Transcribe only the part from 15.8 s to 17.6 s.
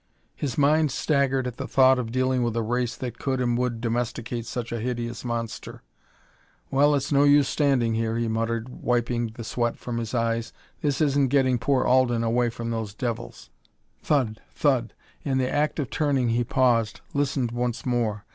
turning he paused, listened